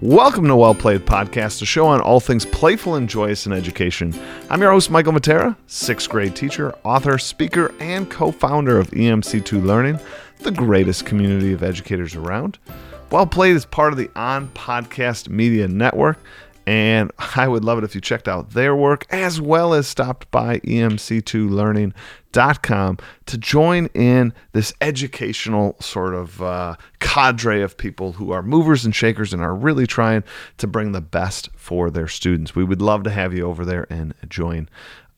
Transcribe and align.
Welcome 0.00 0.48
to 0.48 0.56
Well 0.56 0.74
Played 0.74 1.06
Podcast, 1.06 1.62
a 1.62 1.66
show 1.66 1.86
on 1.86 2.00
all 2.00 2.18
things 2.18 2.44
playful 2.44 2.96
and 2.96 3.08
joyous 3.08 3.46
in 3.46 3.52
education. 3.52 4.12
I'm 4.50 4.60
your 4.60 4.72
host, 4.72 4.90
Michael 4.90 5.12
Matera, 5.12 5.56
sixth 5.68 6.10
grade 6.10 6.34
teacher, 6.34 6.74
author, 6.82 7.16
speaker, 7.16 7.72
and 7.78 8.10
co 8.10 8.32
founder 8.32 8.76
of 8.76 8.90
EMC2 8.90 9.64
Learning, 9.64 10.00
the 10.40 10.50
greatest 10.50 11.06
community 11.06 11.52
of 11.52 11.62
educators 11.62 12.16
around. 12.16 12.58
Well 13.12 13.24
Played 13.24 13.54
is 13.54 13.64
part 13.64 13.92
of 13.92 13.98
the 13.98 14.10
On 14.16 14.48
Podcast 14.48 15.28
Media 15.28 15.68
Network, 15.68 16.18
and 16.66 17.10
I 17.36 17.46
would 17.48 17.64
love 17.64 17.78
it 17.78 17.84
if 17.84 17.94
you 17.94 18.00
checked 18.00 18.26
out 18.28 18.50
their 18.50 18.74
work 18.74 19.06
as 19.10 19.40
well 19.40 19.72
as 19.74 19.86
stopped 19.86 20.28
by 20.30 20.58
emc2learning.com 20.60 22.98
to 23.26 23.38
join 23.38 23.86
in 23.94 24.32
this 24.52 24.72
educational 24.80 25.76
sort 25.80 26.14
of 26.14 26.42
uh, 26.42 26.76
cadre 27.00 27.62
of 27.62 27.76
people 27.76 28.12
who 28.12 28.30
are 28.32 28.42
movers 28.42 28.84
and 28.84 28.94
shakers 28.94 29.32
and 29.32 29.42
are 29.42 29.54
really 29.54 29.86
trying 29.86 30.22
to 30.58 30.66
bring 30.66 30.92
the 30.92 31.00
best 31.00 31.48
for 31.56 31.90
their 31.90 32.08
students. 32.08 32.54
We 32.54 32.64
would 32.64 32.82
love 32.82 33.04
to 33.04 33.10
have 33.10 33.32
you 33.34 33.46
over 33.46 33.64
there 33.64 33.86
and 33.90 34.14
join 34.28 34.68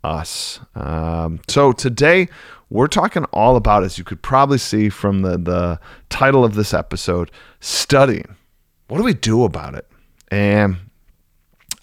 us. 0.04 0.60
Um, 0.74 1.40
so 1.48 1.72
today 1.72 2.28
we're 2.70 2.86
talking 2.86 3.24
all 3.26 3.56
about, 3.56 3.84
as 3.84 3.98
you 3.98 4.04
could 4.04 4.22
probably 4.22 4.58
see 4.58 4.88
from 4.88 5.22
the, 5.22 5.38
the 5.38 5.80
title 6.10 6.44
of 6.44 6.54
this 6.54 6.74
episode, 6.74 7.30
studying. 7.60 8.36
What 8.88 8.98
do 8.98 9.04
we 9.04 9.14
do 9.14 9.44
about 9.44 9.74
it? 9.74 9.86
And 10.30 10.76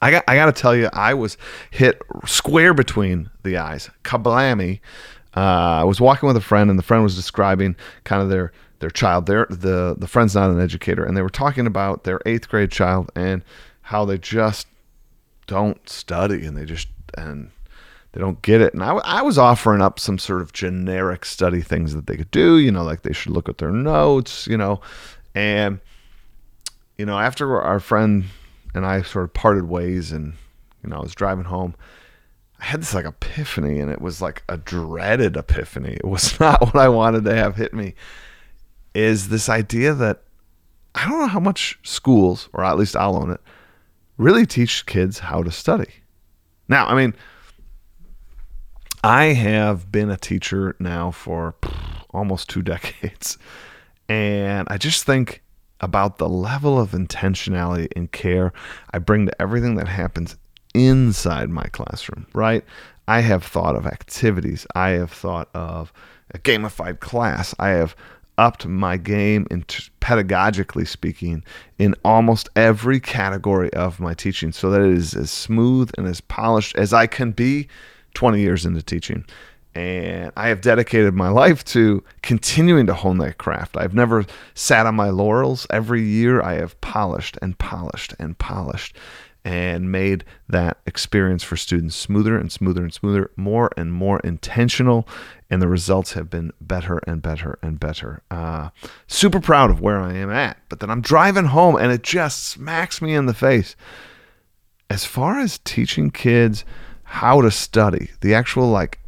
I 0.04 0.12
got 0.12 0.24
I 0.28 0.36
got 0.36 0.48
to 0.48 0.52
tell 0.52 0.76
you, 0.76 0.90
I 0.92 1.14
was 1.14 1.38
hit 1.72 2.02
square 2.26 2.74
between 2.74 3.30
the 3.44 3.58
eyes. 3.58 3.90
Kablammy. 4.04 4.82
Uh, 5.36 5.80
I 5.80 5.84
was 5.86 6.02
walking 6.02 6.28
with 6.28 6.36
a 6.36 6.42
friend, 6.42 6.70
and 6.70 6.78
the 6.78 6.84
friend 6.84 7.04
was 7.04 7.16
describing 7.16 7.78
kind 8.04 8.22
of 8.22 8.28
their 8.28 8.52
their 8.80 8.90
child. 8.90 9.28
Their 9.28 9.48
the 9.50 9.96
the 9.98 10.08
friend's 10.08 10.36
not 10.36 10.50
an 10.50 10.60
educator, 10.60 11.06
and 11.06 11.16
they 11.16 11.22
were 11.22 11.30
talking 11.30 11.66
about 11.66 12.04
their 12.04 12.20
eighth 12.26 12.50
grade 12.50 12.70
child 12.70 13.12
and 13.16 13.44
how 13.82 14.04
they 14.04 14.18
just 14.18 14.68
don't 15.48 15.88
study, 15.88 16.46
and 16.46 16.58
they 16.58 16.66
just 16.66 16.90
and 17.18 17.52
they 18.12 18.20
don't 18.20 18.42
get 18.42 18.60
it. 18.60 18.74
And 18.74 18.84
I, 18.84 18.96
I 18.96 19.22
was 19.22 19.38
offering 19.38 19.82
up 19.82 20.00
some 20.00 20.18
sort 20.18 20.42
of 20.42 20.52
generic 20.52 21.24
study 21.24 21.62
things 21.62 21.96
that 21.96 22.08
they 22.08 22.18
could 22.18 22.32
do, 22.32 22.58
you 22.58 22.72
know, 22.72 22.84
like 22.84 23.04
they 23.04 23.14
should 23.14 23.32
look 23.32 23.48
at 23.48 23.58
their 23.58 23.72
notes, 23.72 24.48
you 24.48 24.58
know, 24.58 24.82
and 25.34 25.80
you 26.98 27.06
know 27.06 27.18
after 27.18 27.62
our 27.62 27.80
friend 27.80 28.26
and 28.74 28.86
I 28.86 29.02
sort 29.02 29.26
of 29.26 29.34
parted 29.34 29.66
ways 29.66 30.12
and 30.12 30.34
you 30.84 30.90
know 30.90 30.98
I 30.98 31.02
was 31.02 31.16
driving 31.16 31.46
home. 31.46 31.76
I 32.60 32.66
had 32.66 32.82
this 32.82 32.94
like 32.94 33.06
epiphany 33.06 33.80
and 33.80 33.92
it 33.92 34.02
was 34.02 34.22
like 34.22 34.44
a 34.48 34.58
dreaded 34.58 35.36
epiphany. 35.36 35.94
It 35.94 36.08
was 36.08 36.40
not 36.40 36.62
what 36.62 36.76
I 36.76 36.90
wanted 36.90 37.26
to 37.26 37.36
have 37.36 37.56
hit 37.56 37.74
me. 37.74 37.96
Is 38.94 39.30
this 39.30 39.50
idea 39.50 39.94
that 39.94 40.24
I 40.96 41.08
don't 41.08 41.20
know 41.20 41.28
how 41.28 41.40
much 41.40 41.80
schools 41.84 42.50
or 42.54 42.64
at 42.64 42.78
least 42.78 42.96
I'll 42.96 43.16
own 43.16 43.32
it 43.32 43.42
really 44.18 44.46
teach 44.46 44.86
kids 44.86 45.20
how 45.20 45.44
to 45.44 45.52
study. 45.52 45.92
Now 46.68 46.86
I 46.88 46.96
mean 46.96 47.16
I 49.04 49.26
have 49.26 49.92
been 49.92 50.10
a 50.10 50.18
teacher 50.18 50.76
now 50.80 51.12
for 51.12 51.56
almost 52.12 52.50
two 52.50 52.62
decades 52.74 53.38
and 54.08 54.68
I 54.70 54.78
just 54.78 55.04
think 55.04 55.43
about 55.84 56.18
the 56.18 56.30
level 56.30 56.80
of 56.80 56.92
intentionality 56.92 57.88
and 57.96 58.12
care 58.12 58.54
I 58.94 59.00
bring 59.00 59.26
to 59.26 59.42
everything 59.42 59.76
that 59.76 59.88
happens 59.88 60.38
inside 60.74 61.50
my 61.50 61.66
classroom, 61.66 62.26
right? 62.34 62.64
I 63.08 63.20
have 63.20 63.44
thought 63.44 63.76
of 63.76 63.86
activities, 63.86 64.66
I 64.76 64.90
have 64.92 65.12
thought 65.12 65.50
of 65.54 65.92
a 66.32 66.40
gamified 66.40 67.02
class, 67.02 67.54
I 67.60 67.70
have 67.70 67.96
upped 68.38 68.66
my 68.66 68.98
game 68.98 69.46
in 69.52 69.64
pedagogically 70.02 70.88
speaking 70.88 71.44
in 71.78 71.94
almost 72.04 72.50
every 72.56 73.00
category 73.00 73.72
of 73.74 74.00
my 74.00 74.14
teaching 74.14 74.52
so 74.52 74.70
that 74.72 74.82
it 74.82 74.92
is 74.92 75.14
as 75.14 75.30
smooth 75.30 75.92
and 75.98 76.08
as 76.08 76.22
polished 76.22 76.76
as 76.76 76.94
I 76.94 77.06
can 77.06 77.32
be 77.32 77.68
20 78.16 78.40
years 78.40 78.66
into 78.66 78.82
teaching 78.82 79.26
and 79.76 80.32
I 80.36 80.50
have 80.50 80.62
dedicated 80.62 81.14
my 81.14 81.30
life 81.30 81.64
to 81.66 82.04
continuing 82.22 82.86
to 82.88 82.94
hone 82.94 83.18
that 83.20 83.38
craft. 83.38 83.76
I've 83.78 83.96
never 83.96 84.26
sat 84.54 84.86
on 84.86 84.96
my 84.96 85.10
laurels. 85.10 85.66
Every 85.70 86.04
year 86.04 86.42
I 86.42 86.56
have 86.56 86.80
polished 86.82 87.38
and 87.42 87.58
polished 87.58 88.14
and 88.20 88.38
polished 88.38 88.96
and 89.46 89.92
made 89.92 90.24
that 90.48 90.78
experience 90.86 91.44
for 91.44 91.58
students 91.58 91.96
smoother 91.96 92.38
and 92.38 92.52
smoother 92.52 92.82
and 92.84 92.94
smoother, 92.94 93.30
more 93.36 93.72
and 93.76 93.92
more 93.92 94.20
intentional, 94.22 95.08
and 95.50 95.62
the 95.62 95.68
results 95.68 96.14
have 96.14 96.30
been 96.30 96.52
better 96.62 97.00
and 97.06 97.22
better 97.22 97.60
and 97.62 97.80
better. 97.80 98.22
Uh, 98.32 98.70
super 99.08 99.42
proud 99.42 99.70
of 99.70 99.82
where 99.82 100.00
I 100.00 100.14
am 100.14 100.30
at, 100.30 100.58
but 100.70 100.80
then 100.80 100.90
I'm 100.90 101.02
driving 101.02 101.46
home 101.46 101.76
and 101.76 101.92
it 101.92 102.04
just 102.04 102.46
smacks 102.46 103.02
me 103.02 103.14
in 103.16 103.26
the 103.26 103.34
face. 103.34 103.76
As 104.90 105.04
far 105.04 105.40
as 105.40 105.60
teaching 105.60 106.10
kids 106.10 106.64
how 107.04 107.42
to 107.42 107.52
study, 107.52 108.12
the 108.22 108.34
actual 108.34 108.70
like 108.70 109.00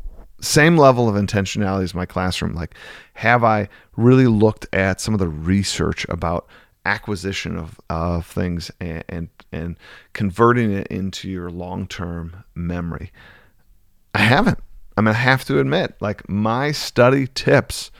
same 0.45 0.77
level 0.77 1.09
of 1.09 1.15
intentionality 1.15 1.83
as 1.83 1.95
my 1.95 2.05
classroom. 2.05 2.53
Like, 2.53 2.75
have 3.15 3.43
I 3.43 3.69
really 3.95 4.27
looked 4.27 4.67
at 4.73 5.01
some 5.01 5.13
of 5.13 5.19
the 5.19 5.27
research 5.27 6.05
about 6.09 6.47
acquisition 6.85 7.57
of, 7.57 7.79
of 7.89 8.25
things 8.25 8.71
and, 8.79 9.03
and, 9.09 9.29
and 9.51 9.77
converting 10.13 10.71
it 10.71 10.87
into 10.87 11.29
your 11.29 11.49
long 11.49 11.87
term 11.87 12.43
memory? 12.53 13.11
I 14.13 14.19
haven't. 14.19 14.59
I'm 14.97 15.05
mean, 15.05 15.13
I 15.13 15.17
have 15.17 15.43
to 15.45 15.59
admit, 15.59 15.95
like, 15.99 16.29
my 16.29 16.71
study 16.71 17.27
tips 17.27 17.91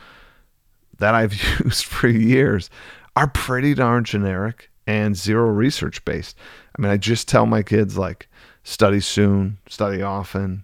that 0.98 1.14
I've 1.14 1.34
used 1.60 1.86
for 1.86 2.08
years 2.08 2.70
are 3.16 3.28
pretty 3.28 3.74
darn 3.74 4.06
generic 4.06 4.70
and 4.88 5.16
zero 5.16 5.48
research 5.48 6.06
based. 6.06 6.38
I 6.78 6.82
mean, 6.82 6.92
I 6.92 6.98
just 6.98 7.28
tell 7.28 7.46
my 7.46 7.64
kids, 7.64 7.98
like, 7.98 8.30
study 8.64 9.02
soon, 9.02 9.58
study 9.68 10.02
often, 10.02 10.64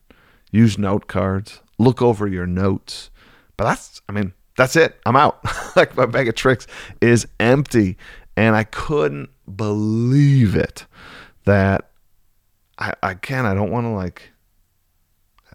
use 0.51 0.77
note 0.77 1.07
cards, 1.07 1.61
look 1.81 2.01
over 2.01 2.27
your 2.27 2.45
notes. 2.45 3.09
But 3.57 3.65
that's, 3.65 4.01
I 4.07 4.11
mean, 4.11 4.33
that's 4.55 4.75
it. 4.75 4.99
I'm 5.05 5.15
out. 5.15 5.39
like 5.75 5.95
my 5.95 6.05
bag 6.05 6.27
of 6.27 6.35
tricks 6.35 6.67
is 7.01 7.27
empty. 7.39 7.97
And 8.37 8.55
I 8.55 8.63
couldn't 8.63 9.29
believe 9.55 10.55
it 10.55 10.85
that 11.45 11.91
I, 12.77 12.93
I 13.03 13.13
can. 13.15 13.45
I 13.45 13.53
don't 13.53 13.71
want 13.71 13.85
to 13.85 13.89
like, 13.89 14.31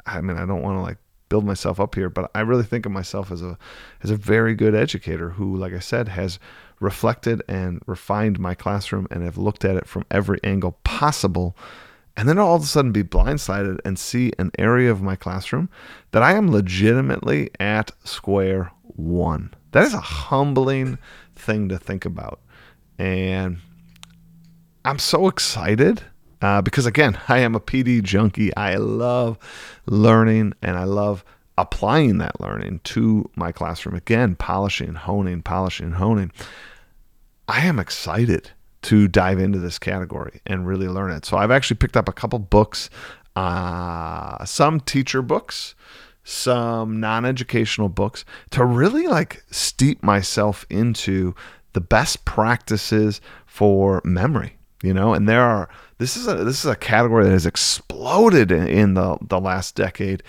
I 0.05 0.21
mean, 0.21 0.37
I 0.37 0.47
don't 0.47 0.63
want 0.63 0.77
to 0.77 0.83
like 0.83 0.99
build 1.29 1.45
myself 1.45 1.81
up 1.81 1.95
here, 1.95 2.11
but 2.11 2.31
I 2.35 2.41
really 2.41 2.65
think 2.65 2.87
of 2.87 2.93
myself 2.93 3.33
as 3.33 3.43
a, 3.43 3.59
as 4.03 4.11
a 4.11 4.17
very 4.17 4.55
good 4.55 4.75
educator 4.75 5.31
who, 5.31 5.57
like 5.57 5.73
I 5.73 5.81
said, 5.81 6.09
has 6.09 6.39
reflected 6.81 7.43
and 7.49 7.81
refined 7.87 8.39
my 8.39 8.55
classroom 8.55 9.09
and 9.11 9.23
have 9.23 9.39
looked 9.39 9.65
at 9.65 9.77
it 9.77 9.87
from 9.87 10.05
every 10.11 10.39
angle 10.45 10.79
possible 10.85 11.57
and 12.17 12.29
then 12.29 12.39
all 12.39 12.57
of 12.57 12.63
a 12.63 12.67
sudden 12.67 12.93
be 12.93 13.03
blindsided 13.03 13.79
and 13.85 13.99
see 13.99 14.33
an 14.39 14.51
area 14.59 14.91
of 14.91 15.03
my 15.03 15.17
classroom 15.17 15.69
that 16.13 16.23
I 16.23 16.33
am 16.33 16.51
legitimately 16.51 17.51
at 17.61 17.93
square 18.05 18.73
one. 18.83 19.53
That 19.73 19.85
is 19.85 19.95
a 19.95 20.01
humbling 20.01 20.99
thing 21.35 21.69
to 21.69 21.79
think 21.79 22.05
about. 22.07 22.41
And 22.99 23.59
I'm 24.85 24.99
so 24.99 25.29
excited 25.29 26.03
uh, 26.41 26.63
because, 26.63 26.87
again, 26.87 27.19
I 27.29 27.39
am 27.39 27.55
a 27.55 27.61
PD 27.61 28.03
junkie. 28.03 28.57
I 28.57 28.77
love 28.77 29.39
learning 29.85 30.55
and 30.63 30.77
I 30.79 30.85
love 30.85 31.25
applying 31.59 32.19
that 32.19 32.41
learning 32.41 32.81
to 32.85 33.31
my 33.37 33.53
classroom. 33.53 33.95
Again, 33.95 34.37
polishing, 34.37 34.95
honing, 34.95 35.43
polishing, 35.43 35.93
honing. 35.93 36.33
I 37.49 37.67
am 37.67 37.79
excited 37.79 38.51
to 38.83 39.09
dive 39.09 39.39
into 39.39 39.59
this 39.59 39.79
category 39.79 40.41
and 40.47 40.67
really 40.67 40.89
learn 40.89 41.11
it. 41.11 41.25
So 41.25 41.37
I've 41.37 41.51
actually 41.51 41.77
picked 41.77 41.97
up 41.97 42.09
a 42.09 42.13
couple 42.13 42.39
books, 42.39 42.91
uh, 43.35 44.45
some 44.45 44.81
teacher 44.81 45.23
books, 45.23 45.75
some 46.25 46.99
non-educational 46.99 47.89
books 47.89 48.25
to 48.51 48.65
really 48.65 49.07
like 49.07 49.45
steep 49.51 50.03
myself 50.03 50.67
into 50.69 51.35
the 51.73 51.81
best 51.81 52.25
practices 52.25 53.21
for 53.47 54.01
memory 54.05 54.57
you 54.83 54.93
know 54.93 55.15
and 55.15 55.29
there 55.29 55.43
are 55.43 55.69
this 55.99 56.17
is 56.17 56.27
a 56.27 56.35
this 56.35 56.65
is 56.65 56.71
a 56.71 56.75
category 56.75 57.25
that 57.25 57.31
has 57.31 57.47
exploded 57.47 58.51
in, 58.51 58.67
in 58.67 58.95
the 58.95 59.17
the 59.21 59.39
last 59.39 59.77
decade 59.77 60.21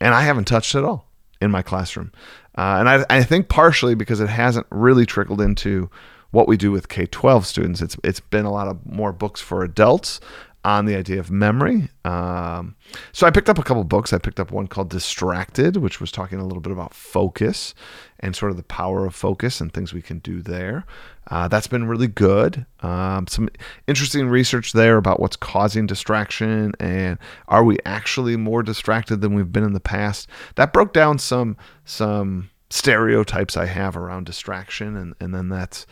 and 0.00 0.14
i 0.14 0.22
haven't 0.22 0.46
touched 0.46 0.74
it 0.74 0.78
at 0.78 0.84
all 0.84 1.06
in 1.42 1.50
my 1.50 1.60
classroom 1.60 2.10
uh, 2.56 2.76
and 2.78 2.88
I, 2.88 3.04
I 3.08 3.22
think 3.22 3.48
partially 3.48 3.94
because 3.94 4.20
it 4.20 4.28
hasn't 4.28 4.66
really 4.70 5.06
trickled 5.06 5.40
into 5.40 5.90
what 6.32 6.48
we 6.48 6.56
do 6.56 6.72
with 6.72 6.88
K 6.88 7.06
12 7.06 7.46
students. 7.46 7.80
It's, 7.80 7.96
it's 8.02 8.20
been 8.20 8.44
a 8.44 8.52
lot 8.52 8.66
of 8.66 8.84
more 8.84 9.12
books 9.12 9.40
for 9.40 9.62
adults 9.62 10.20
on 10.64 10.84
the 10.86 10.94
idea 10.94 11.18
of 11.18 11.30
memory. 11.30 11.88
Um, 12.04 12.76
so 13.10 13.26
I 13.26 13.30
picked 13.30 13.48
up 13.48 13.58
a 13.58 13.64
couple 13.64 13.82
books. 13.82 14.12
I 14.12 14.18
picked 14.18 14.38
up 14.38 14.52
one 14.52 14.68
called 14.68 14.90
Distracted, 14.90 15.76
which 15.76 16.00
was 16.00 16.12
talking 16.12 16.38
a 16.38 16.44
little 16.44 16.60
bit 16.60 16.72
about 16.72 16.94
focus 16.94 17.74
and 18.20 18.36
sort 18.36 18.52
of 18.52 18.56
the 18.56 18.62
power 18.62 19.04
of 19.04 19.14
focus 19.14 19.60
and 19.60 19.72
things 19.72 19.92
we 19.92 20.02
can 20.02 20.20
do 20.20 20.40
there. 20.40 20.84
Uh, 21.28 21.48
that's 21.48 21.66
been 21.66 21.88
really 21.88 22.06
good. 22.06 22.64
Um, 22.80 23.26
some 23.26 23.48
interesting 23.88 24.28
research 24.28 24.72
there 24.72 24.96
about 24.98 25.18
what's 25.18 25.36
causing 25.36 25.86
distraction 25.86 26.72
and 26.78 27.18
are 27.48 27.64
we 27.64 27.78
actually 27.84 28.36
more 28.36 28.62
distracted 28.62 29.20
than 29.20 29.34
we've 29.34 29.52
been 29.52 29.64
in 29.64 29.72
the 29.72 29.80
past. 29.80 30.28
That 30.54 30.72
broke 30.72 30.92
down 30.92 31.18
some 31.18 31.56
some 31.84 32.50
stereotypes 32.70 33.56
I 33.56 33.66
have 33.66 33.96
around 33.96 34.24
distraction, 34.24 34.96
and 34.96 35.14
and 35.20 35.34
then 35.34 35.48
that's 35.48 35.86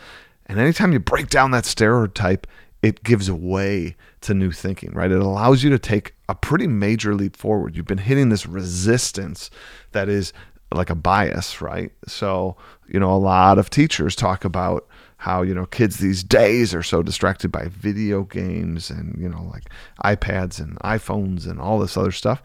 and 0.51 0.59
anytime 0.61 0.93
you 0.93 0.99
break 0.99 1.29
down 1.29 1.53
that 1.53 1.65
stereotype 1.65 2.47
it 2.83 3.03
gives 3.03 3.31
way 3.31 3.97
to 4.23 4.35
new 4.35 4.51
thinking, 4.51 4.93
right? 4.93 5.11
It 5.11 5.21
allows 5.21 5.63
you 5.63 5.71
to 5.71 5.79
take 5.79 6.15
a 6.29 6.35
pretty 6.35 6.67
major 6.67 7.15
leap 7.15 7.37
forward. 7.37 7.77
You've 7.77 7.87
been 7.87 7.99
hitting 7.99 8.31
this 8.31 8.47
resistance 8.47 9.51
that 9.93 10.09
is 10.09 10.33
like 10.73 10.91
a 10.91 10.95
bias, 10.95 11.61
right? 11.61 11.93
So, 12.07 12.57
you 12.89 13.01
know, 13.01 13.13
a 13.13 13.19
lot 13.19 13.59
of 13.59 13.71
teachers 13.71 14.17
talk 14.17 14.45
about 14.45 14.87
how, 15.19 15.43
you 15.43 15.53
know, 15.53 15.67
kids 15.67 15.99
these 15.99 16.23
days 16.23 16.75
are 16.75 16.83
so 16.83 17.03
distracted 17.03 17.53
by 17.53 17.67
video 17.69 18.23
games 18.23 18.89
and, 18.89 19.21
you 19.21 19.29
know, 19.29 19.43
like 19.53 19.69
iPads 20.05 20.59
and 20.59 20.79
iPhones 20.79 21.47
and 21.47 21.61
all 21.61 21.79
this 21.79 21.97
other 21.97 22.13
stuff. 22.13 22.43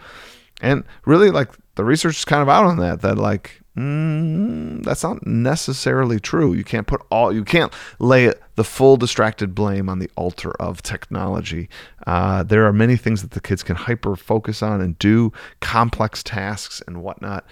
And 0.62 0.84
really, 1.06 1.32
like, 1.32 1.50
the 1.76 1.84
research 1.84 2.18
is 2.18 2.26
kind 2.26 2.42
of 2.42 2.50
out 2.50 2.66
on 2.66 2.78
that, 2.78 3.02
that, 3.02 3.18
like, 3.18 3.62
mm, 3.76 4.84
that's 4.84 5.04
not 5.04 5.26
necessarily 5.28 6.20
true. 6.20 6.54
You 6.54 6.64
can't 6.64 6.88
put 6.88 7.02
all, 7.12 7.34
you 7.34 7.44
can't 7.44 7.74
lay 8.00 8.32
the 8.56 8.64
full 8.64 8.96
distracted 8.96 9.54
blame 9.54 9.90
on 9.90 10.00
the 10.00 10.10
altar 10.16 10.52
of 10.62 10.82
technology. 10.82 11.70
Uh, 12.08 12.44
there 12.44 12.66
are 12.66 12.74
many 12.74 12.96
things 12.96 13.22
that 13.22 13.32
the 13.32 13.42
kids 13.42 13.64
can 13.64 13.76
hyper 13.76 14.16
focus 14.16 14.64
on 14.64 14.80
and 14.80 14.98
do, 14.98 15.34
complex 15.60 16.24
tasks 16.24 16.82
and 16.88 17.04
whatnot 17.04 17.46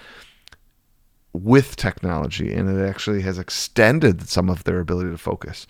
with 1.33 1.75
technology, 1.75 2.53
and 2.53 2.69
it 2.69 2.87
actually 2.87 3.21
has 3.23 3.37
extended 3.37 4.29
some 4.29 4.49
of 4.49 4.63
their 4.63 4.79
ability 4.79 5.09
to 5.09 5.17
focus. 5.17 5.67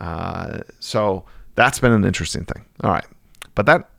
Uh, 0.00 0.60
so 0.78 1.24
that's 1.56 1.80
been 1.80 1.92
an 1.92 2.04
interesting 2.04 2.44
thing. 2.44 2.64
All 2.84 2.92
right, 2.92 3.06
but 3.54 3.66
that 3.66 3.90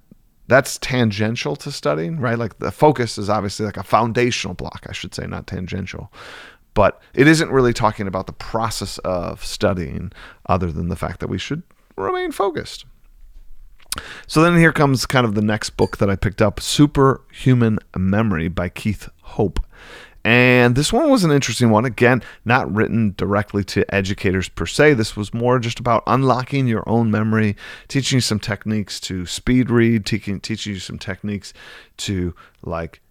that's 0.50 0.78
tangential 0.80 1.56
to 1.58 1.72
studying, 1.72 2.20
right? 2.20 2.38
Like 2.38 2.60
the 2.60 2.72
focus 2.72 3.18
is 3.18 3.30
obviously 3.30 3.66
like 3.66 3.78
a 3.78 3.84
foundational 3.84 4.56
block, 4.56 4.86
I 4.90 4.94
should 4.94 5.16
say, 5.16 5.26
not 5.28 5.48
tangential. 5.48 6.12
But 6.74 7.02
it 7.14 7.28
isn't 7.28 7.52
really 7.52 7.74
talking 7.74 8.08
about 8.08 8.28
the 8.28 8.34
process 8.34 8.98
of 9.00 9.44
studying, 9.46 10.12
other 10.48 10.72
than 10.72 10.90
the 10.90 10.96
fact 10.96 11.20
that 11.20 11.28
we 11.28 11.38
should 11.38 11.64
remain 11.96 12.32
focused. 12.32 12.86
So 14.28 14.42
then 14.42 14.58
here 14.58 14.72
comes 14.72 15.06
kind 15.06 15.26
of 15.26 15.36
the 15.36 15.42
next 15.42 15.72
book 15.72 15.98
that 15.98 16.10
I 16.10 16.16
picked 16.16 16.42
up 16.42 16.60
Superhuman 16.60 17.80
Memory 17.98 18.48
by 18.48 18.70
Keith 18.70 19.10
Hope. 19.22 19.60
And 20.26 20.76
this 20.76 20.92
one 20.92 21.10
was 21.10 21.24
an 21.24 21.32
interesting 21.32 21.70
one. 21.70 21.86
Again, 21.86 22.22
not 22.44 22.72
written 22.74 23.14
directly 23.18 23.64
to 23.66 23.94
educators 23.94 24.50
per 24.50 24.66
se. 24.66 24.96
This 24.96 25.16
was 25.16 25.34
more 25.34 25.60
just 25.60 25.80
about 25.80 26.04
unlocking 26.08 26.68
your 26.68 26.84
own 26.88 27.10
memory, 27.10 27.56
teaching 27.88 28.18
you 28.18 28.22
some 28.22 28.40
techniques 28.40 29.00
to 29.02 29.26
speed 29.26 29.70
read, 29.70 30.06
teaching 30.06 30.40
teaching 30.42 30.74
you 30.74 30.80
some 30.80 31.00
techniques 31.00 31.54
to 31.98 32.36
like 32.64 33.02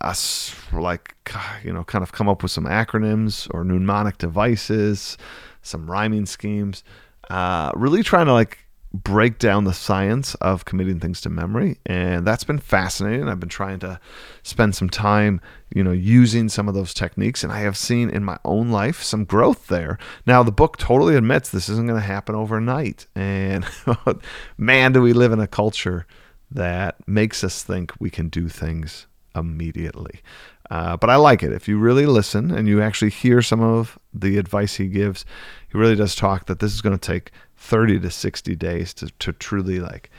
us 0.00 0.54
like 0.72 1.14
you 1.64 1.72
know 1.72 1.84
kind 1.84 2.02
of 2.02 2.12
come 2.12 2.28
up 2.28 2.42
with 2.42 2.52
some 2.52 2.64
acronyms 2.64 3.48
or 3.54 3.62
mnemonic 3.62 4.18
devices, 4.18 5.16
some 5.62 5.88
rhyming 5.88 6.26
schemes. 6.26 6.82
Uh, 7.28 7.70
really 7.76 8.02
trying 8.02 8.26
to 8.26 8.32
like 8.32 8.58
break 8.92 9.38
down 9.38 9.64
the 9.64 9.72
science 9.72 10.34
of 10.36 10.64
committing 10.64 10.98
things 10.98 11.20
to 11.20 11.30
memory 11.30 11.78
and 11.86 12.26
that's 12.26 12.42
been 12.42 12.58
fascinating. 12.58 13.28
I've 13.28 13.38
been 13.38 13.48
trying 13.48 13.78
to 13.80 14.00
spend 14.42 14.74
some 14.74 14.90
time 14.90 15.40
you 15.72 15.84
know 15.84 15.92
using 15.92 16.48
some 16.48 16.66
of 16.66 16.74
those 16.74 16.92
techniques 16.92 17.44
and 17.44 17.52
i 17.52 17.60
have 17.60 17.76
seen 17.76 18.10
in 18.10 18.24
my 18.24 18.36
own 18.44 18.70
life 18.70 19.02
some 19.02 19.24
growth 19.24 19.68
there. 19.68 19.98
Now 20.26 20.42
the 20.42 20.50
book 20.50 20.76
totally 20.76 21.14
admits 21.14 21.50
this 21.50 21.68
isn't 21.68 21.86
going 21.86 22.00
to 22.00 22.06
happen 22.06 22.34
overnight 22.34 23.06
and 23.14 23.64
man 24.58 24.92
do 24.92 25.02
we 25.02 25.12
live 25.12 25.32
in 25.32 25.40
a 25.40 25.46
culture 25.46 26.06
that 26.50 26.96
makes 27.06 27.44
us 27.44 27.62
think 27.62 27.92
we 28.00 28.10
can 28.10 28.28
do 28.28 28.48
things 28.48 29.06
immediately. 29.36 30.20
Uh, 30.68 30.96
but 30.96 31.10
i 31.10 31.16
like 31.16 31.44
it. 31.44 31.52
If 31.52 31.68
you 31.68 31.78
really 31.78 32.06
listen 32.06 32.50
and 32.50 32.66
you 32.66 32.82
actually 32.82 33.10
hear 33.10 33.40
some 33.40 33.60
of 33.60 33.98
the 34.12 34.36
advice 34.36 34.76
he 34.76 34.88
gives 34.88 35.24
he 35.68 35.78
really 35.78 35.96
does 35.96 36.16
talk 36.16 36.46
that 36.46 36.58
this 36.58 36.74
is 36.74 36.80
going 36.80 36.98
to 36.98 37.06
take 37.06 37.30
30 37.60 38.00
to 38.00 38.10
60 38.10 38.56
days 38.56 38.94
to, 38.94 39.10
to 39.18 39.32
truly 39.34 39.78
like 39.78 40.10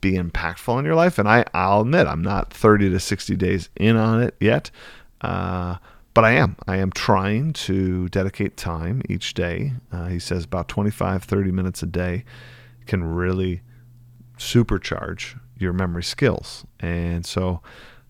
be 0.00 0.12
impactful 0.12 0.78
in 0.78 0.84
your 0.84 0.96
life. 0.96 1.18
And 1.18 1.28
I, 1.28 1.44
I'll 1.54 1.82
admit, 1.82 2.06
I'm 2.06 2.20
not 2.20 2.52
30 2.52 2.90
to 2.90 3.00
60 3.00 3.36
days 3.36 3.70
in 3.76 3.96
on 3.96 4.22
it 4.22 4.34
yet. 4.40 4.70
Uh, 5.20 5.76
but 6.12 6.24
I 6.24 6.32
am. 6.32 6.56
I 6.66 6.78
am 6.78 6.90
trying 6.90 7.52
to 7.52 8.08
dedicate 8.08 8.56
time 8.56 9.02
each 9.08 9.34
day. 9.34 9.72
Uh, 9.92 10.06
he 10.06 10.18
says 10.18 10.44
about 10.44 10.68
25, 10.68 11.22
30 11.22 11.52
minutes 11.52 11.82
a 11.82 11.86
day 11.86 12.24
can 12.86 13.04
really 13.04 13.62
supercharge 14.36 15.38
your 15.56 15.72
memory 15.72 16.02
skills. 16.02 16.66
And 16.80 17.24
so 17.24 17.60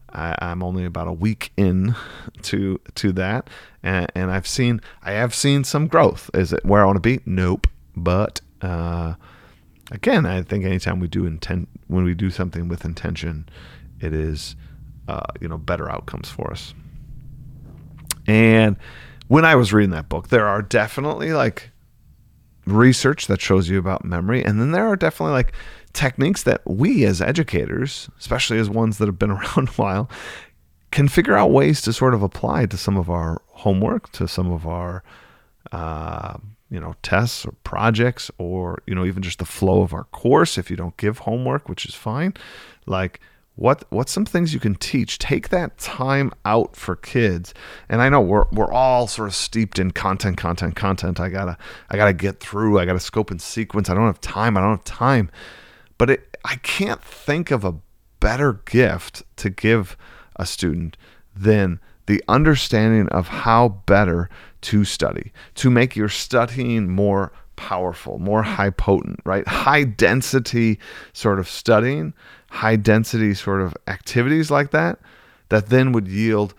I, 0.09 0.35
am 0.41 0.63
only 0.63 0.87
about 0.87 1.09
a 1.09 1.13
week 1.13 1.53
in 1.57 1.95
to 2.43 2.81
to 2.95 3.13
that, 3.13 3.51
and, 3.83 4.11
and 4.15 4.31
I've 4.31 4.47
seen 4.47 4.81
I 5.03 5.13
have 5.13 5.35
seen 5.35 5.65
some 5.65 5.87
growth. 5.87 6.31
Is 6.33 6.53
it 6.53 6.65
where 6.65 6.83
I 6.83 6.87
want 6.87 6.97
to 6.97 7.01
be? 7.01 7.21
Nope. 7.27 7.67
But 7.95 8.41
uh, 8.63 9.15
again, 9.91 10.27
I 10.27 10.43
think 10.43 10.65
anytime 10.65 11.01
we 11.01 11.09
do 11.09 11.27
intent 11.27 11.69
when 11.89 12.05
we 12.05 12.15
do 12.15 12.31
something 12.31 12.69
with 12.69 12.85
intention, 12.85 13.49
it 14.01 14.13
is 14.13 14.57
uh, 15.09 15.27
you 15.41 15.49
know 15.49 15.59
better 15.59 15.91
outcomes 15.91 16.29
for 16.29 16.51
us. 16.51 16.75
And 18.27 18.77
when 19.29 19.45
I 19.45 19.55
was 19.55 19.73
reading 19.73 19.91
that 19.91 20.09
book, 20.09 20.29
there 20.29 20.47
are 20.47 20.63
definitely 20.63 21.33
like 21.33 21.71
research 22.67 23.27
that 23.27 23.41
shows 23.41 23.69
you 23.69 23.79
about 23.79 24.05
memory, 24.05 24.45
and 24.45 24.61
then 24.61 24.73
there 24.73 24.87
are 24.87 24.97
definitely 24.97 25.35
like 25.35 25.53
techniques 25.93 26.43
that 26.45 26.61
we 26.67 27.05
as 27.05 27.21
educators, 27.21 28.09
especially 28.19 28.59
as 28.59 28.71
ones 28.71 28.99
that 28.99 29.07
have 29.07 29.19
been 29.19 29.31
around 29.33 29.69
a 29.69 29.73
while, 29.73 30.11
can 30.91 31.09
figure 31.09 31.37
out 31.37 31.51
ways 31.51 31.81
to 31.83 31.93
sort 31.93 32.15
of 32.15 32.23
apply 32.23 32.67
to 32.67 32.77
some 32.77 32.97
of 32.97 33.11
our 33.11 33.43
homework, 33.49 34.11
to 34.13 34.27
some 34.27 34.51
of 34.51 34.67
our 34.67 35.03
uh, 35.73 36.37
you 36.71 36.81
know 36.81 36.95
tests 37.03 37.45
or 37.45 37.53
projects 37.65 38.31
or 38.39 38.83
you 38.87 38.95
know 38.95 39.05
even 39.05 39.23
just 39.23 39.39
the 39.39 39.45
flow 39.45 39.83
of 39.83 39.93
our 39.93 40.05
course 40.05 40.57
if 40.57 40.71
you 40.71 40.77
don't 40.77 40.97
give 40.97 41.19
homework 41.19 41.69
which 41.69 41.85
is 41.85 41.95
fine. 41.95 42.35
Like 42.87 43.21
what 43.57 43.85
what's 43.91 44.13
some 44.13 44.25
things 44.25 44.55
you 44.55 44.61
can 44.61 44.75
teach 44.77 45.19
take 45.19 45.49
that 45.51 45.77
time 45.79 46.33
out 46.45 46.77
for 46.77 46.97
kids. 46.97 47.53
And 47.89 48.01
i 48.01 48.09
know 48.09 48.21
we're 48.21 48.47
we're 48.53 48.73
all 48.73 49.07
sort 49.07 49.29
of 49.29 49.35
steeped 49.35 49.79
in 49.79 49.91
content 49.91 50.37
content 50.37 50.77
content. 50.77 51.21
I 51.21 51.29
gotta 51.29 51.59
i 51.91 51.97
gotta 51.97 52.15
get 52.15 52.41
through 52.41 52.79
i 52.79 52.85
gotta 52.85 53.01
scope 53.01 53.31
and 53.31 53.43
sequence. 53.43 53.91
I 53.91 53.95
don't 53.95 54.07
have 54.07 54.21
time 54.21 54.57
i 54.57 54.61
don't 54.61 54.71
have 54.71 54.85
time. 54.85 55.31
But 55.99 56.11
it 56.11 56.37
i 56.45 56.57
can't 56.57 57.03
think 57.03 57.51
of 57.51 57.65
a 57.65 57.75
better 58.21 58.61
gift 58.65 59.23
to 59.37 59.51
give 59.51 59.97
a 60.37 60.47
student 60.47 60.97
than 61.35 61.81
the 62.11 62.25
understanding 62.27 63.07
of 63.11 63.29
how 63.29 63.69
better 63.87 64.29
to 64.63 64.85
study, 64.85 65.31
to 65.55 65.71
make 65.71 65.95
your 65.95 66.09
studying 66.09 66.89
more 66.89 67.31
powerful, 67.55 68.19
more 68.19 68.43
high 68.43 68.71
potent, 68.71 69.21
right? 69.25 69.47
High 69.47 69.85
density 69.85 70.81
sort 71.13 71.39
of 71.39 71.49
studying, 71.49 72.13
high 72.49 72.75
density 72.75 73.33
sort 73.33 73.61
of 73.61 73.77
activities 73.87 74.51
like 74.51 74.73
that, 74.73 74.99
that 75.51 75.69
then 75.69 75.93
would 75.93 76.09
yield 76.09 76.53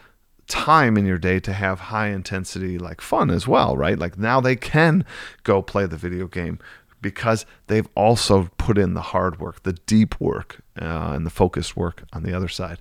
time 0.48 0.96
in 0.96 1.06
your 1.06 1.18
day 1.18 1.42
to 1.42 1.52
have 1.52 1.82
high 1.82 2.08
intensity 2.08 2.78
like 2.78 3.02
fun 3.02 3.30
as 3.30 3.46
well, 3.46 3.76
right? 3.76 4.00
Like 4.00 4.18
now 4.18 4.40
they 4.40 4.56
can 4.56 5.04
go 5.44 5.62
play 5.62 5.86
the 5.86 5.98
video 5.98 6.28
game 6.28 6.60
because 7.02 7.46
they've 7.68 7.88
also 7.96 8.50
put 8.58 8.78
in 8.78 8.94
the 8.94 9.02
hard 9.02 9.40
work, 9.40 9.64
the 9.64 9.74
deep 9.74 10.20
work, 10.20 10.62
uh, 10.80 11.12
and 11.14 11.26
the 11.26 11.32
focused 11.32 11.76
work 11.76 12.04
on 12.14 12.24
the 12.24 12.34
other 12.34 12.48
side. 12.48 12.80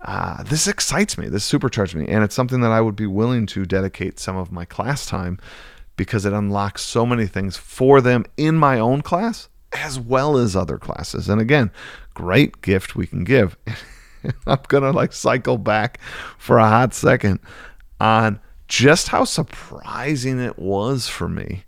Uh, 0.00 0.42
this 0.44 0.66
excites 0.66 1.18
me. 1.18 1.28
This 1.28 1.50
supercharges 1.50 1.94
me, 1.94 2.06
and 2.08 2.24
it's 2.24 2.34
something 2.34 2.60
that 2.60 2.72
I 2.72 2.80
would 2.80 2.96
be 2.96 3.06
willing 3.06 3.46
to 3.46 3.66
dedicate 3.66 4.18
some 4.18 4.36
of 4.36 4.52
my 4.52 4.64
class 4.64 5.06
time 5.06 5.38
because 5.96 6.24
it 6.24 6.32
unlocks 6.32 6.82
so 6.82 7.04
many 7.04 7.26
things 7.26 7.56
for 7.56 8.00
them 8.00 8.24
in 8.36 8.56
my 8.56 8.78
own 8.78 9.02
class 9.02 9.48
as 9.72 9.98
well 9.98 10.38
as 10.38 10.56
other 10.56 10.78
classes. 10.78 11.28
And 11.28 11.40
again, 11.40 11.70
great 12.14 12.62
gift 12.62 12.96
we 12.96 13.06
can 13.06 13.24
give. 13.24 13.56
I'm 14.46 14.58
gonna 14.68 14.92
like 14.92 15.12
cycle 15.12 15.58
back 15.58 16.00
for 16.38 16.58
a 16.58 16.68
hot 16.68 16.94
second 16.94 17.40
on 18.00 18.40
just 18.66 19.08
how 19.08 19.24
surprising 19.24 20.38
it 20.38 20.58
was 20.58 21.08
for 21.08 21.28
me 21.28 21.64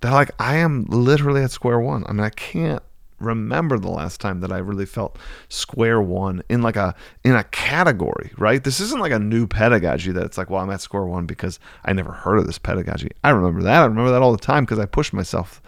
that 0.00 0.12
like 0.12 0.30
I 0.38 0.56
am 0.56 0.84
literally 0.88 1.42
at 1.42 1.50
square 1.50 1.80
one. 1.80 2.04
I 2.06 2.12
mean, 2.12 2.24
I 2.24 2.30
can't 2.30 2.82
remember 3.20 3.78
the 3.78 3.90
last 3.90 4.20
time 4.20 4.40
that 4.40 4.52
I 4.52 4.58
really 4.58 4.86
felt 4.86 5.18
square 5.48 6.00
one 6.00 6.42
in 6.48 6.62
like 6.62 6.76
a 6.76 6.94
in 7.24 7.34
a 7.34 7.44
category, 7.44 8.32
right? 8.38 8.62
This 8.62 8.80
isn't 8.80 9.00
like 9.00 9.12
a 9.12 9.18
new 9.18 9.46
pedagogy 9.46 10.12
that 10.12 10.24
it's 10.24 10.38
like, 10.38 10.50
well, 10.50 10.62
I'm 10.62 10.70
at 10.70 10.80
square 10.80 11.04
one 11.04 11.26
because 11.26 11.58
I 11.84 11.92
never 11.92 12.12
heard 12.12 12.38
of 12.38 12.46
this 12.46 12.58
pedagogy. 12.58 13.10
I 13.24 13.30
remember 13.30 13.62
that. 13.62 13.82
I 13.82 13.86
remember 13.86 14.10
that 14.12 14.22
all 14.22 14.32
the 14.32 14.38
time 14.38 14.64
because 14.64 14.78
I 14.78 14.86
pushed 14.86 15.12
myself 15.12 15.60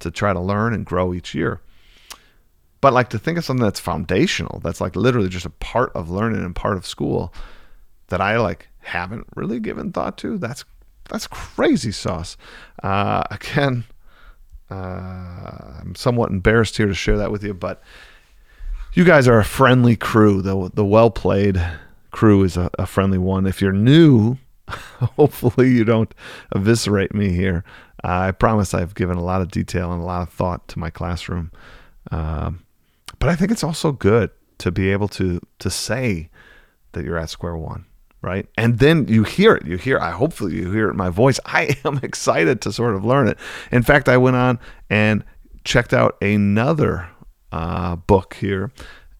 to 0.00 0.10
try 0.10 0.32
to 0.32 0.40
learn 0.40 0.74
and 0.74 0.84
grow 0.84 1.14
each 1.14 1.34
year. 1.34 1.60
But 2.80 2.92
like 2.92 3.08
to 3.10 3.18
think 3.18 3.38
of 3.38 3.44
something 3.44 3.64
that's 3.64 3.80
foundational, 3.80 4.60
that's 4.62 4.80
like 4.80 4.96
literally 4.96 5.28
just 5.28 5.46
a 5.46 5.50
part 5.50 5.92
of 5.94 6.10
learning 6.10 6.44
and 6.44 6.54
part 6.54 6.76
of 6.76 6.86
school 6.86 7.32
that 8.08 8.20
I 8.20 8.38
like 8.38 8.68
haven't 8.80 9.26
really 9.34 9.58
given 9.58 9.92
thought 9.92 10.18
to, 10.18 10.38
that's 10.38 10.64
that's 11.08 11.26
crazy 11.26 11.92
sauce. 11.92 12.36
Uh, 12.82 13.24
again, 13.30 13.84
uh, 14.70 14.74
I'm 15.80 15.94
somewhat 15.94 16.30
embarrassed 16.30 16.76
here 16.76 16.86
to 16.86 16.94
share 16.94 17.18
that 17.18 17.30
with 17.30 17.44
you, 17.44 17.54
but 17.54 17.82
you 18.92 19.04
guys 19.04 19.28
are 19.28 19.38
a 19.38 19.44
friendly 19.44 19.96
crew. 19.96 20.42
The 20.42 20.70
the 20.74 20.84
well 20.84 21.10
played 21.10 21.62
crew 22.10 22.42
is 22.42 22.56
a, 22.56 22.70
a, 22.78 22.86
friendly 22.86 23.18
one. 23.18 23.46
If 23.46 23.60
you're 23.60 23.72
new, 23.72 24.38
hopefully 24.68 25.70
you 25.70 25.84
don't 25.84 26.12
eviscerate 26.54 27.14
me 27.14 27.30
here. 27.30 27.62
Uh, 28.02 28.28
I 28.28 28.32
promise 28.32 28.72
I've 28.72 28.94
given 28.94 29.18
a 29.18 29.22
lot 29.22 29.42
of 29.42 29.50
detail 29.50 29.92
and 29.92 30.02
a 30.02 30.04
lot 30.04 30.22
of 30.22 30.30
thought 30.30 30.66
to 30.68 30.78
my 30.78 30.90
classroom. 30.90 31.52
Um, 32.10 32.64
but 33.18 33.28
I 33.28 33.36
think 33.36 33.50
it's 33.50 33.64
also 33.64 33.92
good 33.92 34.30
to 34.58 34.72
be 34.72 34.90
able 34.90 35.08
to 35.08 35.40
to 35.58 35.70
say 35.70 36.30
that 36.92 37.04
you're 37.04 37.18
at 37.18 37.30
square 37.30 37.56
one, 37.56 37.84
right? 38.26 38.48
And 38.58 38.80
then 38.80 39.06
you 39.06 39.22
hear 39.22 39.54
it. 39.54 39.66
You 39.66 39.78
hear. 39.78 40.00
I 40.00 40.10
hopefully 40.10 40.56
you 40.56 40.72
hear 40.72 40.88
it 40.88 40.90
in 40.90 40.96
my 40.96 41.10
voice. 41.10 41.38
I 41.46 41.76
am 41.84 42.00
excited 42.02 42.60
to 42.62 42.72
sort 42.72 42.96
of 42.96 43.04
learn 43.04 43.28
it. 43.28 43.38
In 43.70 43.82
fact, 43.82 44.08
I 44.08 44.16
went 44.16 44.36
on 44.36 44.58
and 44.90 45.24
checked 45.64 45.94
out 45.94 46.20
another 46.20 47.08
uh, 47.52 47.94
book 47.94 48.34
here, 48.34 48.72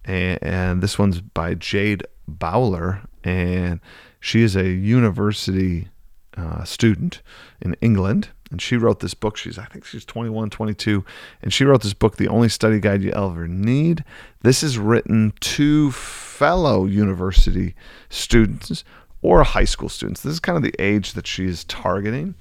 and, 0.04 0.42
and 0.42 0.82
this 0.82 0.98
one's 0.98 1.20
by 1.20 1.54
Jade 1.54 2.04
Bowler, 2.26 3.02
and 3.22 3.78
she 4.18 4.42
is 4.42 4.56
a 4.56 4.68
university 4.68 5.88
uh, 6.36 6.64
student 6.64 7.22
in 7.62 7.74
England, 7.80 8.30
and 8.50 8.62
she 8.62 8.76
wrote 8.76 9.00
this 9.00 9.14
book. 9.14 9.36
She's, 9.36 9.58
I 9.58 9.64
think 9.64 9.84
she's 9.84 10.04
21, 10.04 10.50
22, 10.50 11.04
and 11.42 11.52
she 11.52 11.64
wrote 11.64 11.82
this 11.82 11.94
book, 11.94 12.16
The 12.16 12.28
Only 12.28 12.48
Study 12.48 12.78
Guide 12.80 13.02
You 13.02 13.12
Ever 13.12 13.48
Need. 13.48 14.04
This 14.42 14.62
is 14.62 14.78
written 14.78 15.32
to 15.40 15.90
fellow 15.90 16.84
university 16.84 17.74
students 18.08 18.84
or 19.22 19.42
high 19.42 19.64
school 19.64 19.88
students. 19.88 20.22
This 20.22 20.34
is 20.34 20.40
kind 20.40 20.56
of 20.56 20.62
the 20.62 20.74
age 20.78 21.14
that 21.14 21.26
she 21.26 21.46
is 21.46 21.64
targeting. 21.64 22.34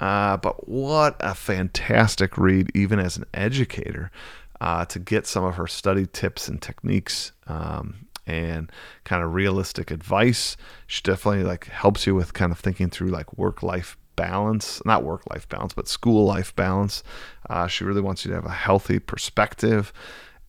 Uh, 0.00 0.36
but 0.36 0.68
what 0.68 1.16
a 1.20 1.34
fantastic 1.34 2.38
read, 2.38 2.70
even 2.74 2.98
as 2.98 3.16
an 3.16 3.24
educator, 3.34 4.10
uh, 4.60 4.84
to 4.84 4.98
get 4.98 5.26
some 5.26 5.44
of 5.44 5.56
her 5.56 5.66
study 5.66 6.06
tips 6.06 6.48
and 6.48 6.60
techniques 6.60 7.32
um, 7.46 8.06
and 8.26 8.70
kind 9.04 9.24
of 9.24 9.34
realistic 9.34 9.90
advice. 9.90 10.56
She 10.86 11.02
definitely 11.02 11.44
like 11.44 11.66
helps 11.66 12.06
you 12.06 12.14
with 12.14 12.34
kind 12.34 12.52
of 12.52 12.58
thinking 12.58 12.90
through 12.90 13.08
like 13.08 13.36
work 13.36 13.62
life 13.62 13.96
balance, 14.18 14.82
not 14.84 15.04
work 15.04 15.22
life 15.30 15.48
balance, 15.48 15.72
but 15.72 15.86
school 15.86 16.26
life 16.26 16.54
balance. 16.56 17.04
Uh, 17.48 17.68
she 17.68 17.84
really 17.84 18.00
wants 18.00 18.24
you 18.24 18.30
to 18.30 18.34
have 18.34 18.44
a 18.44 18.50
healthy 18.50 18.98
perspective, 18.98 19.92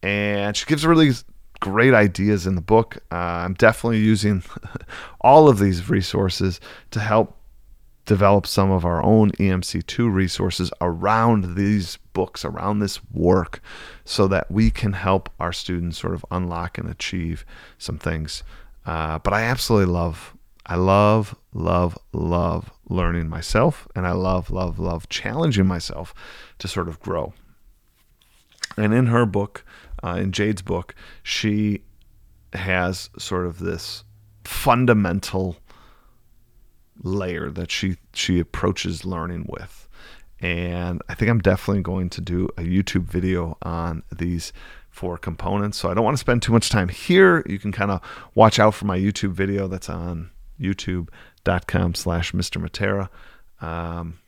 and 0.01 0.57
she 0.57 0.65
gives 0.65 0.85
really 0.85 1.11
great 1.59 1.93
ideas 1.93 2.47
in 2.47 2.55
the 2.55 2.61
book. 2.61 2.97
Uh, 3.11 3.45
I'm 3.45 3.53
definitely 3.53 3.99
using 3.99 4.43
all 5.21 5.47
of 5.47 5.59
these 5.59 5.89
resources 5.89 6.59
to 6.91 6.99
help 6.99 7.35
develop 8.05 8.47
some 8.47 8.71
of 8.71 8.85
our 8.85 9.03
own 9.03 9.29
EMC2 9.33 10.11
resources 10.11 10.71
around 10.81 11.55
these 11.55 11.97
books, 12.13 12.43
around 12.43 12.79
this 12.79 12.99
work, 13.13 13.61
so 14.03 14.27
that 14.27 14.49
we 14.49 14.71
can 14.71 14.93
help 14.93 15.29
our 15.39 15.53
students 15.53 15.99
sort 15.99 16.15
of 16.15 16.25
unlock 16.31 16.79
and 16.79 16.89
achieve 16.89 17.45
some 17.77 17.99
things. 17.99 18.41
Uh, 18.83 19.19
but 19.19 19.31
I 19.31 19.43
absolutely 19.43 19.93
love, 19.93 20.35
I 20.69 20.75
love, 20.75 21.35
love, 21.51 21.97
love 22.13 22.71
learning 22.87 23.27
myself, 23.27 23.87
and 23.95 24.05
I 24.05 24.11
love, 24.11 24.51
love, 24.51 24.77
love 24.77 25.09
challenging 25.09 25.65
myself 25.65 26.13
to 26.59 26.67
sort 26.67 26.87
of 26.87 26.99
grow. 26.99 27.33
And 28.77 28.93
in 28.93 29.07
her 29.07 29.25
book, 29.25 29.65
uh, 30.03 30.19
in 30.21 30.31
Jade's 30.31 30.61
book, 30.61 30.93
she 31.23 31.81
has 32.53 33.09
sort 33.17 33.47
of 33.47 33.57
this 33.57 34.03
fundamental 34.43 35.57
layer 37.01 37.49
that 37.49 37.71
she 37.71 37.97
she 38.13 38.39
approaches 38.39 39.03
learning 39.03 39.47
with. 39.49 39.87
And 40.39 41.01
I 41.09 41.15
think 41.15 41.31
I'm 41.31 41.39
definitely 41.39 41.81
going 41.81 42.11
to 42.11 42.21
do 42.21 42.47
a 42.57 42.61
YouTube 42.61 43.05
video 43.05 43.57
on 43.63 44.03
these 44.15 44.53
four 44.91 45.17
components. 45.17 45.79
So 45.79 45.89
I 45.89 45.95
don't 45.95 46.05
want 46.05 46.15
to 46.15 46.21
spend 46.21 46.43
too 46.43 46.53
much 46.53 46.69
time 46.69 46.89
here. 46.89 47.43
You 47.47 47.57
can 47.57 47.71
kind 47.71 47.89
of 47.89 48.01
watch 48.35 48.59
out 48.59 48.75
for 48.75 48.85
my 48.85 48.99
YouTube 48.99 49.31
video 49.31 49.67
that's 49.67 49.89
on 49.89 50.29
youtube.com 50.59 51.95
slash 51.95 52.31
Mr. 52.33 52.61
Matera. 52.61 53.09
Um, 53.65 54.19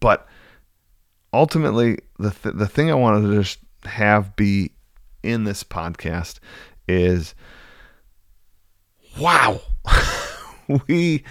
but 0.00 0.26
ultimately, 1.32 1.98
the, 2.18 2.30
th- 2.30 2.54
the 2.54 2.68
thing 2.68 2.90
I 2.90 2.94
wanted 2.94 3.28
to 3.28 3.34
just 3.34 3.58
have 3.84 4.36
be 4.36 4.72
in 5.22 5.44
this 5.44 5.64
podcast 5.64 6.38
is 6.86 7.34
wow, 9.18 9.60
we 10.88 11.24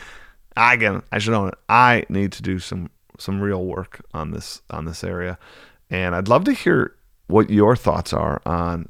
again, 0.55 1.01
I 1.11 1.19
should 1.19 1.33
own 1.33 1.49
it. 1.49 1.57
I 1.69 2.05
need 2.09 2.31
to 2.33 2.41
do 2.41 2.59
some 2.59 2.89
some 3.19 3.41
real 3.41 3.65
work 3.65 4.01
on 4.13 4.31
this 4.31 4.61
on 4.69 4.85
this 4.85 5.03
area, 5.03 5.37
and 5.89 6.15
I'd 6.15 6.27
love 6.27 6.43
to 6.45 6.53
hear 6.53 6.95
what 7.27 7.49
your 7.49 7.75
thoughts 7.75 8.13
are 8.13 8.41
on 8.45 8.89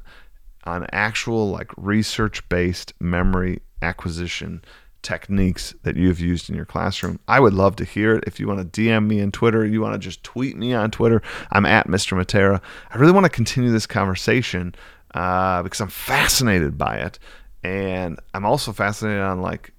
on 0.64 0.86
actual 0.92 1.50
like 1.50 1.70
research 1.76 2.46
based 2.48 2.92
memory 3.00 3.60
acquisition 3.82 4.62
techniques 5.02 5.74
that 5.82 5.96
you've 5.96 6.20
used 6.20 6.50
in 6.50 6.56
your 6.56 6.64
classroom. 6.64 7.18
I 7.28 7.40
would 7.40 7.54
love 7.54 7.76
to 7.76 7.84
hear 7.84 8.14
it. 8.16 8.24
If 8.26 8.40
you 8.40 8.48
want 8.48 8.72
to 8.72 8.80
DM 8.80 9.06
me 9.06 9.22
on 9.22 9.30
Twitter, 9.30 9.64
you 9.64 9.80
want 9.80 9.94
to 9.94 9.98
just 9.98 10.22
tweet 10.22 10.56
me 10.56 10.74
on 10.74 10.90
Twitter, 10.90 11.22
I'm 11.52 11.66
at 11.66 11.86
Mr. 11.86 12.16
Matera. 12.16 12.60
I 12.90 12.98
really 12.98 13.12
want 13.12 13.24
to 13.24 13.30
continue 13.30 13.70
this 13.70 13.86
conversation 13.86 14.74
uh, 15.14 15.62
because 15.62 15.80
I'm 15.80 15.88
fascinated 15.88 16.76
by 16.76 16.96
it. 16.96 17.18
And 17.62 18.18
I'm 18.34 18.44
also 18.44 18.72
fascinated 18.72 19.22
on 19.22 19.40
like 19.40 19.72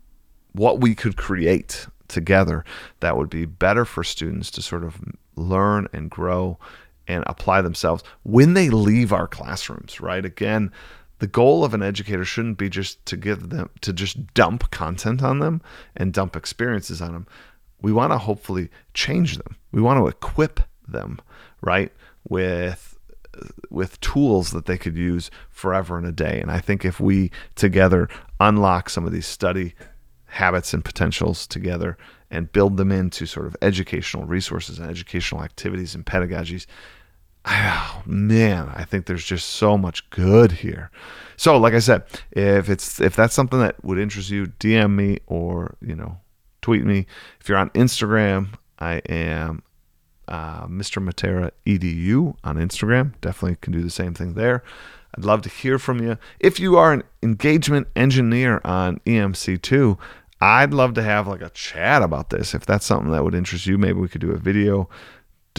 what 0.53 0.81
we 0.81 0.95
could 0.95 1.15
create 1.15 1.87
together 2.07 2.65
that 3.01 3.17
would 3.17 3.29
be 3.29 3.45
better 3.45 3.85
for 3.85 4.03
students 4.03 4.51
to 4.51 4.61
sort 4.61 4.83
of 4.83 4.97
learn 5.35 5.87
and 5.93 6.09
grow 6.09 6.57
and 7.07 7.23
apply 7.27 7.61
themselves 7.61 8.03
when 8.23 8.53
they 8.53 8.69
leave 8.69 9.11
our 9.13 9.27
classrooms, 9.27 9.99
right? 9.99 10.25
Again, 10.25 10.71
the 11.19 11.27
goal 11.27 11.63
of 11.63 11.73
an 11.73 11.83
educator 11.83 12.25
shouldn't 12.25 12.57
be 12.57 12.69
just 12.69 13.05
to 13.05 13.17
give 13.17 13.49
them 13.49 13.69
to 13.81 13.93
just 13.93 14.33
dump 14.33 14.71
content 14.71 15.21
on 15.21 15.39
them 15.39 15.61
and 15.95 16.13
dump 16.13 16.35
experiences 16.35 17.01
on 17.01 17.13
them. 17.13 17.27
We 17.81 17.93
want 17.93 18.11
to 18.11 18.17
hopefully 18.17 18.69
change 18.93 19.37
them. 19.37 19.55
We 19.71 19.81
want 19.81 19.99
to 19.99 20.07
equip 20.07 20.59
them, 20.87 21.19
right? 21.61 21.91
With 22.27 22.97
with 23.69 23.99
tools 24.01 24.51
that 24.51 24.65
they 24.65 24.77
could 24.77 24.97
use 24.97 25.29
forever 25.49 25.97
and 25.97 26.05
a 26.05 26.11
day. 26.11 26.41
And 26.41 26.51
I 26.51 26.59
think 26.59 26.83
if 26.83 26.99
we 26.99 27.31
together 27.55 28.09
unlock 28.39 28.89
some 28.89 29.05
of 29.05 29.13
these 29.13 29.27
study 29.27 29.75
habits 30.25 30.73
and 30.73 30.83
potentials 30.83 31.47
together 31.47 31.97
and 32.31 32.51
build 32.51 32.77
them 32.77 32.91
into 32.91 33.25
sort 33.25 33.47
of 33.47 33.55
educational 33.61 34.25
resources 34.25 34.79
and 34.79 34.89
educational 34.89 35.43
activities 35.43 35.95
and 35.95 36.05
pedagogies. 36.05 36.65
Oh, 37.45 38.03
man, 38.05 38.71
I 38.75 38.83
think 38.83 39.05
there's 39.05 39.23
just 39.23 39.49
so 39.49 39.77
much 39.77 40.09
good 40.09 40.51
here. 40.51 40.91
So, 41.37 41.57
like 41.57 41.73
I 41.73 41.79
said, 41.79 42.03
if 42.31 42.69
it's 42.69 42.99
if 42.99 43.15
that's 43.15 43.33
something 43.33 43.59
that 43.59 43.83
would 43.83 43.97
interest 43.97 44.29
you, 44.29 44.47
DM 44.47 44.95
me 44.95 45.19
or 45.25 45.75
you 45.81 45.95
know, 45.95 46.19
tweet 46.61 46.83
me. 46.83 47.05
If 47.39 47.47
you're 47.47 47.57
on 47.57 47.69
Instagram, 47.71 48.49
I 48.77 48.95
am 49.09 49.63
uh, 50.27 50.67
Mr. 50.67 51.03
Matera 51.03 51.51
edu 51.65 52.35
on 52.43 52.57
Instagram. 52.57 53.13
Definitely 53.21 53.57
can 53.61 53.73
do 53.73 53.81
the 53.81 53.89
same 53.89 54.13
thing 54.13 54.33
there. 54.33 54.63
I'd 55.17 55.25
love 55.25 55.41
to 55.43 55.49
hear 55.49 55.79
from 55.79 56.01
you. 56.01 56.17
If 56.39 56.59
you 56.59 56.77
are 56.77 56.93
an 56.93 57.03
engagement 57.23 57.87
engineer 57.95 58.61
on 58.63 58.99
EMC2, 59.05 59.97
I'd 60.41 60.73
love 60.73 60.93
to 60.93 61.03
have 61.03 61.27
like 61.27 61.41
a 61.41 61.49
chat 61.49 62.01
about 62.01 62.29
this. 62.29 62.53
If 62.53 62.65
that's 62.65 62.85
something 62.85 63.11
that 63.11 63.23
would 63.23 63.33
interest 63.33 63.65
you, 63.65 63.77
maybe 63.77 63.99
we 63.99 64.07
could 64.07 64.21
do 64.21 64.31
a 64.31 64.37
video 64.37 64.87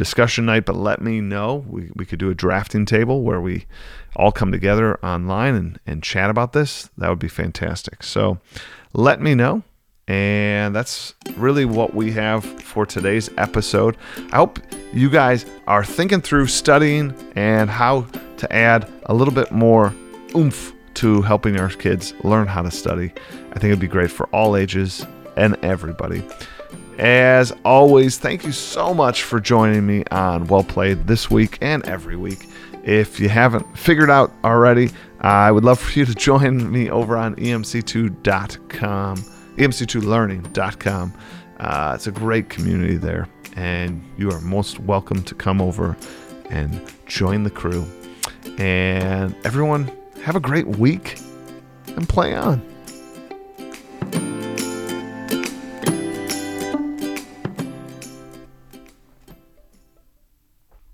discussion 0.01 0.47
night, 0.47 0.65
but 0.65 0.75
let 0.75 1.03
me 1.03 1.21
know. 1.21 1.63
We, 1.69 1.91
we 1.95 2.07
could 2.07 2.19
do 2.19 2.31
a 2.31 2.35
drafting 2.35 2.87
table 2.87 3.23
where 3.23 3.39
we 3.39 3.67
all 4.17 4.33
come 4.33 4.51
together 4.51 4.99
online 5.05 5.55
and, 5.55 5.79
and 5.87 6.03
chat 6.03 6.31
about 6.31 6.55
this. 6.55 6.89
That 6.97 7.11
would 7.11 7.19
be 7.19 7.29
fantastic. 7.29 8.03
So 8.03 8.39
let 8.95 9.21
me 9.21 9.35
know. 9.35 9.63
And 10.09 10.75
that's 10.75 11.13
really 11.37 11.67
what 11.67 11.95
we 11.95 12.13
have 12.13 12.47
for 12.63 12.87
today's 12.87 13.29
episode. 13.37 13.99
I 14.33 14.37
hope 14.37 14.59
you 14.95 15.11
guys 15.11 15.45
are 15.67 15.85
thinking 15.85 16.23
through 16.23 16.47
studying 16.47 17.15
and 17.37 17.69
how 17.69 18.07
to 18.39 18.51
add 18.51 18.91
a 19.05 19.13
little 19.13 19.35
bit 19.35 19.53
more 19.53 19.95
oomph 20.35 20.73
to 20.95 21.21
helping 21.21 21.61
our 21.61 21.69
kids 21.69 22.15
learn 22.25 22.47
how 22.47 22.63
to 22.63 22.71
study. 22.71 23.13
I 23.51 23.59
think 23.59 23.65
it'd 23.65 23.81
be 23.81 23.87
great 23.87 24.11
for 24.11 24.27
all 24.29 24.57
ages 24.57 25.07
and 25.37 25.63
everybody. 25.63 26.25
As 27.01 27.51
always, 27.65 28.19
thank 28.19 28.45
you 28.45 28.53
so 28.53 28.93
much 28.93 29.23
for 29.23 29.41
joining 29.41 29.87
me 29.87 30.05
on 30.11 30.47
Well 30.49 30.63
Played 30.63 31.07
this 31.07 31.31
week 31.31 31.57
and 31.63 31.83
every 31.87 32.15
week. 32.15 32.47
If 32.85 33.19
you 33.19 33.31
haven't 33.31 33.79
figured 33.79 34.11
out 34.11 34.31
already, 34.45 34.91
I 35.21 35.51
would 35.51 35.65
love 35.65 35.81
for 35.81 35.99
you 35.99 36.05
to 36.05 36.15
join 36.15 36.71
me 36.71 36.91
over 36.91 37.17
on 37.17 37.37
emc2.com, 37.37 39.17
emc2learning.com. 39.17 41.15
Uh, 41.59 41.93
it's 41.95 42.07
a 42.07 42.13
great 42.13 42.51
community 42.51 42.99
there, 42.99 43.27
and 43.57 44.05
you 44.19 44.31
are 44.31 44.41
most 44.43 44.79
welcome 44.81 45.23
to 45.23 45.35
come 45.35 45.63
over 45.63 45.97
and 46.51 46.83
join 47.07 47.45
the 47.45 47.51
crew. 47.51 47.87
And 48.59 49.35
everyone, 49.47 49.91
have 50.23 50.37
a 50.37 50.41
great 50.41 50.67
week 50.67 51.19
and 51.87 52.07
play 52.07 52.35
on. 52.35 52.61